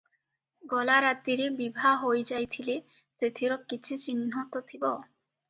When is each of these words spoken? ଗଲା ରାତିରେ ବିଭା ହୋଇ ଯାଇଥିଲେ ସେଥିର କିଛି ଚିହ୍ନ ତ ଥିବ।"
ଗଲା 0.69 0.95
ରାତିରେ 1.05 1.45
ବିଭା 1.59 1.91
ହୋଇ 2.05 2.23
ଯାଇଥିଲେ 2.31 2.79
ସେଥିର 3.03 3.61
କିଛି 3.75 4.01
ଚିହ୍ନ 4.07 4.49
ତ 4.57 4.65
ଥିବ।" 4.73 4.95